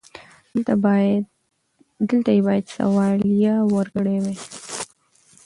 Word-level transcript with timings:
دلته 2.09 2.31
يې 2.35 2.41
بايد 2.47 2.65
سواليه 2.75 3.55
ورکړې 3.75 4.17
و. 4.23 4.25